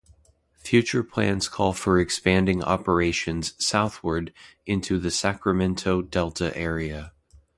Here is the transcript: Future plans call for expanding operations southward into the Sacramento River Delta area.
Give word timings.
Future 0.57 1.03
plans 1.03 1.47
call 1.47 1.73
for 1.73 1.99
expanding 1.99 2.63
operations 2.63 3.53
southward 3.63 4.33
into 4.65 4.97
the 4.97 5.11
Sacramento 5.11 5.97
River 5.97 6.07
Delta 6.07 6.57
area. 6.57 7.13